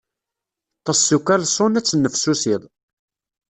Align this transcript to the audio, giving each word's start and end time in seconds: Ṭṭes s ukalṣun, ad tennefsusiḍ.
Ṭṭes 0.79 0.99
s 1.07 1.09
ukalṣun, 1.17 1.77
ad 1.79 1.85
tennefsusiḍ. 1.85 2.63